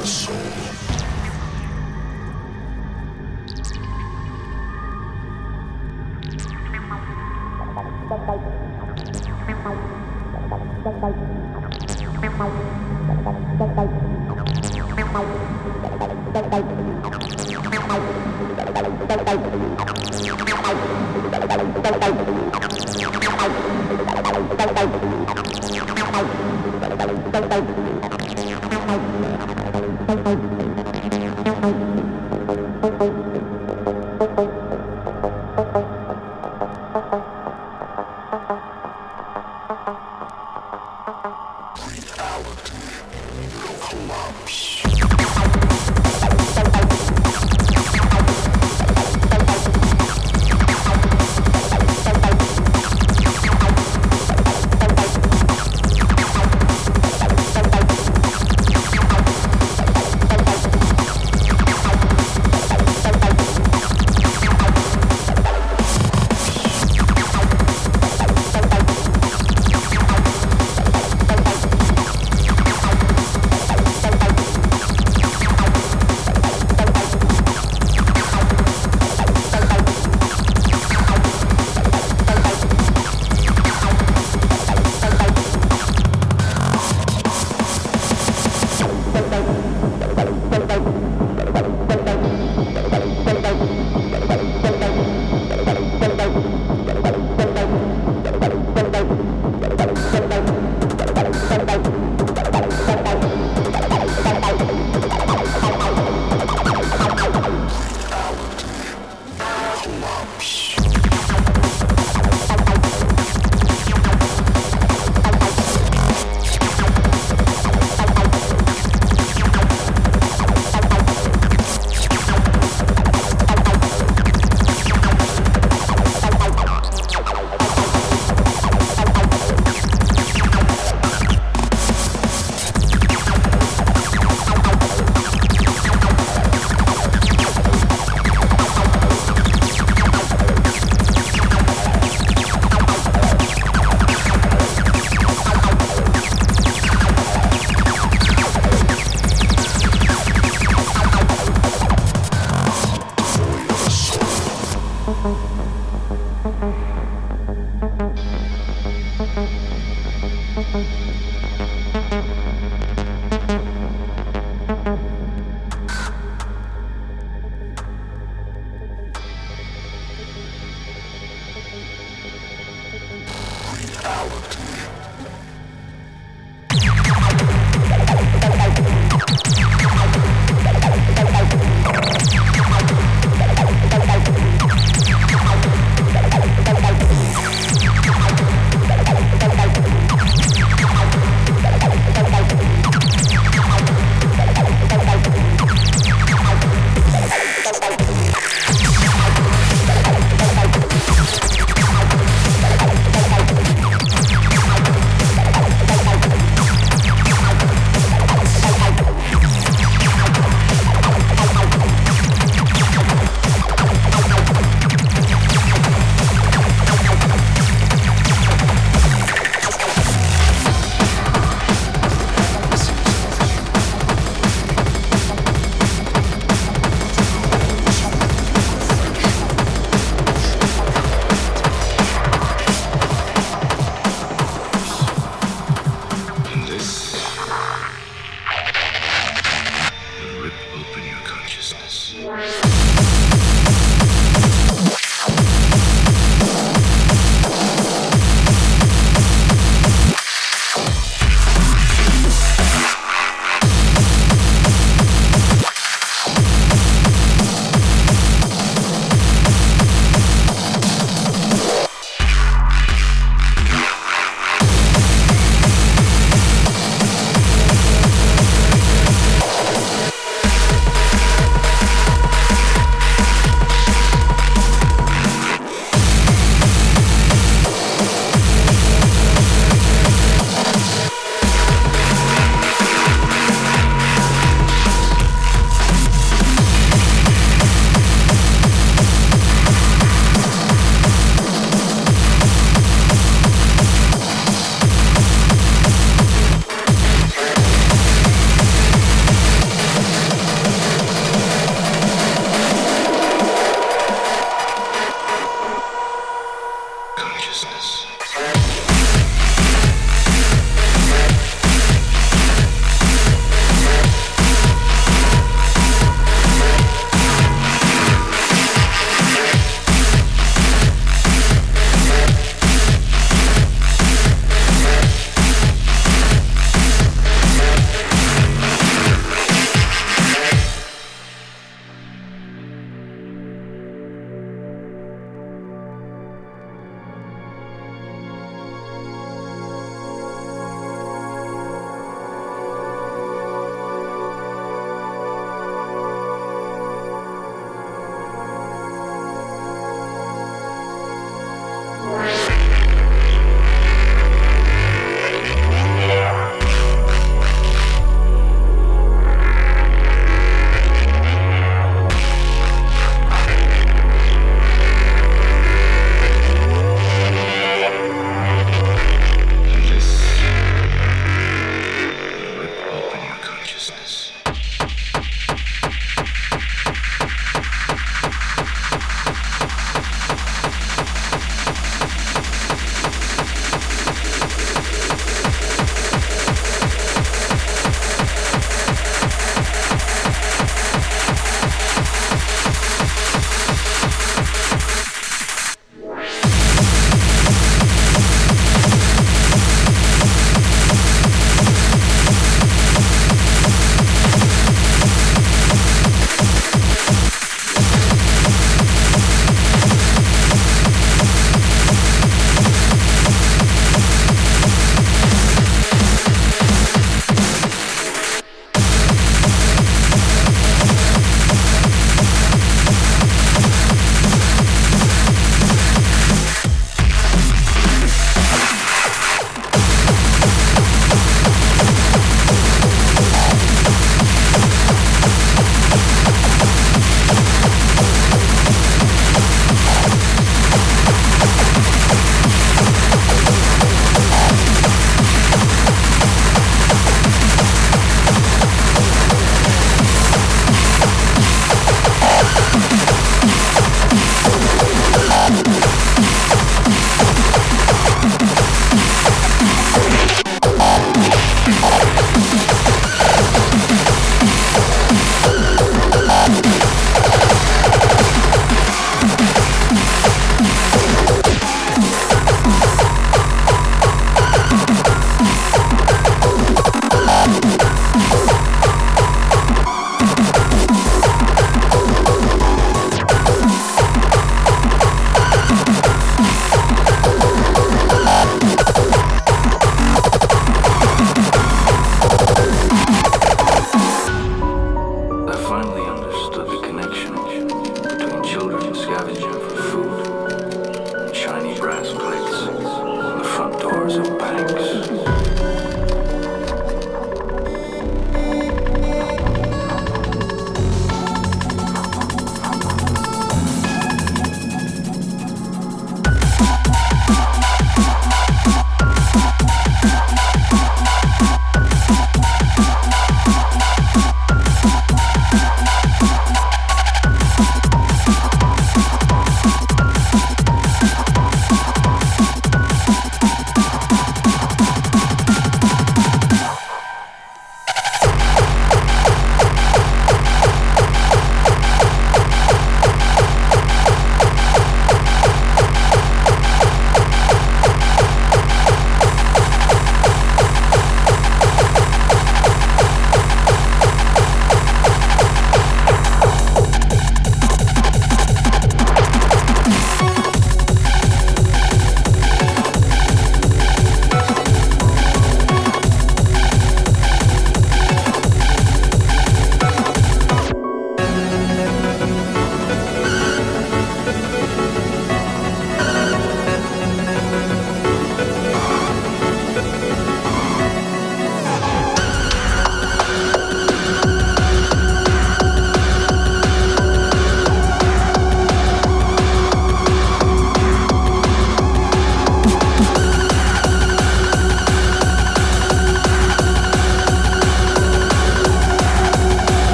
[0.00, 0.49] the soul.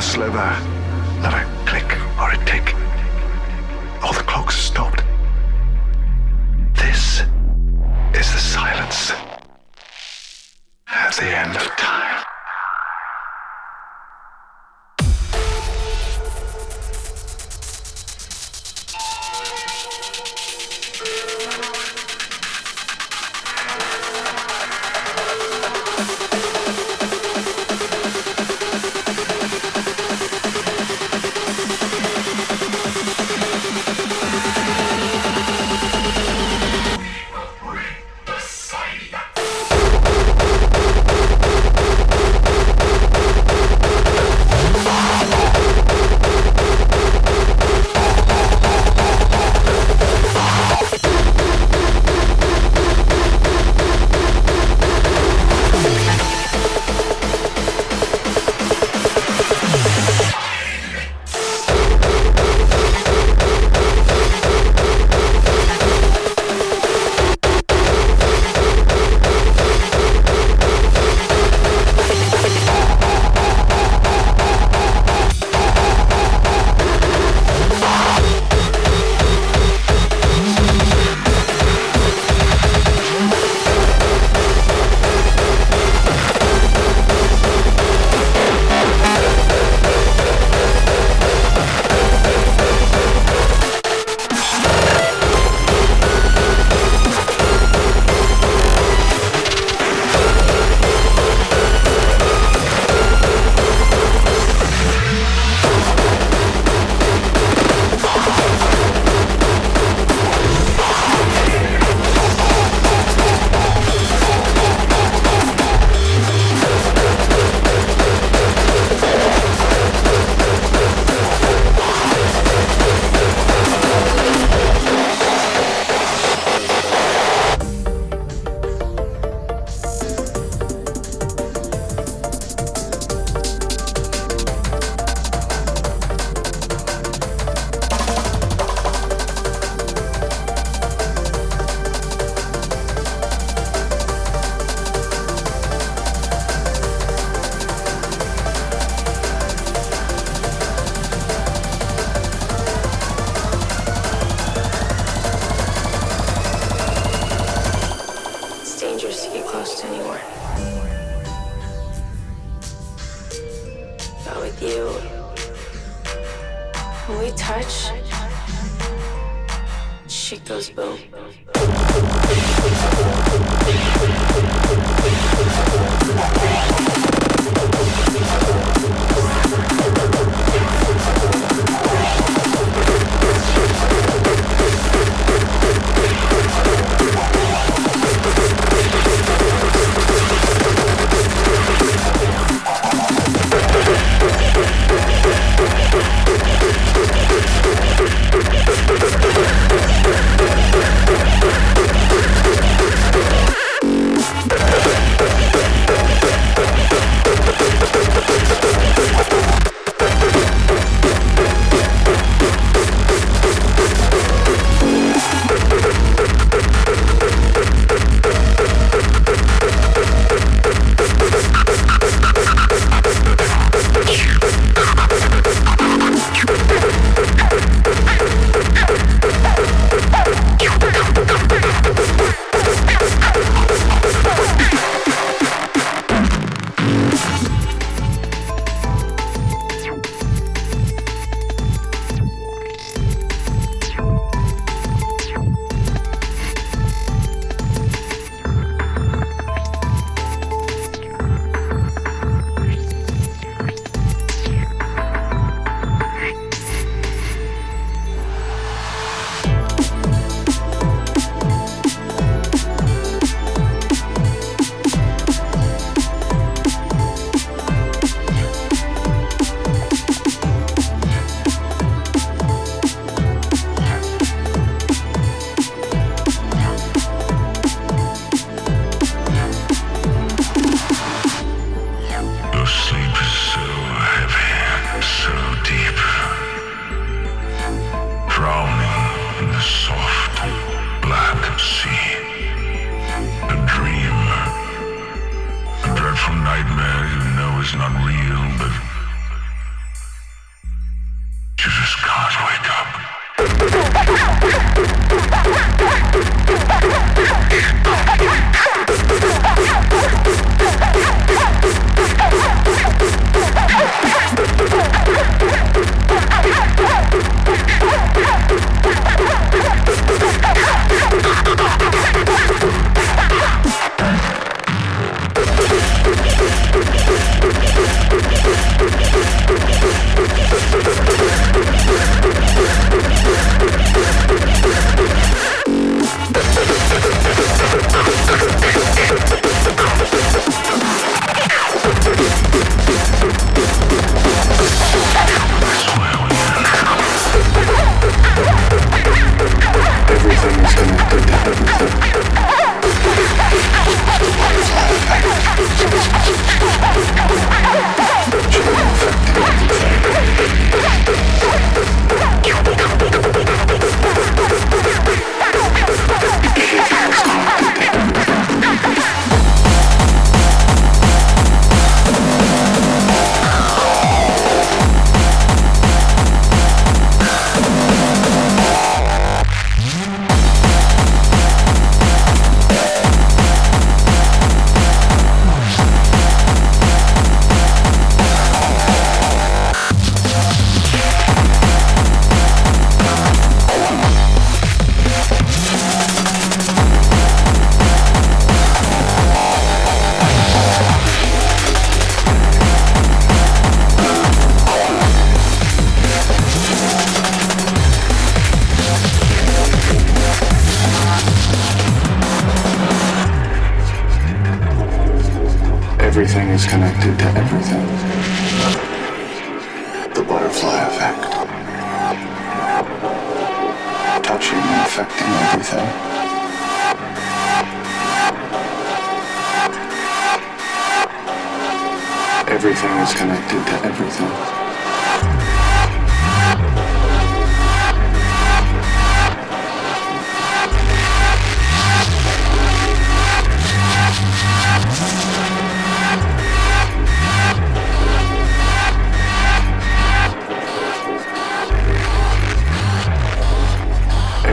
[0.00, 0.54] Slither,
[1.22, 1.57] that I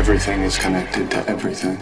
[0.07, 1.79] everything is connected to everything.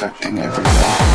[0.00, 1.07] affecting everything.